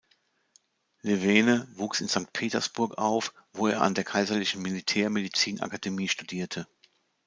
[1.03, 6.65] Levene wuchs in Sankt Petersburg auf, wo er an der Kaiserlichen Militär-Medizinakademie studierte.